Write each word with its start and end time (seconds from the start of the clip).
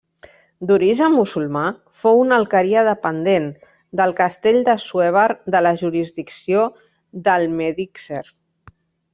D'origen 0.69 1.11
musulmà, 1.17 1.65
fou 2.03 2.21
una 2.21 2.39
alqueria 2.43 2.85
dependent, 2.87 3.45
del 4.01 4.15
castell 4.21 4.59
d'Assuévar 4.71 5.27
de 5.57 5.63
la 5.67 5.77
jurisdicció 5.85 6.67
d'Almedíxer. 7.29 8.25